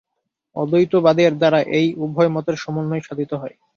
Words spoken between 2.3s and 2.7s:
মতের